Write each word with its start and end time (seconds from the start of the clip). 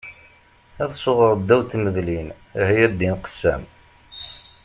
Ad 0.83 0.91
suɣeɣ 1.01 1.33
ddaw 1.37 1.61
tmedlin, 1.63 2.29
ah 2.61 2.69
ya 2.77 2.87
ddin 2.91 3.15
qessam! 3.23 3.63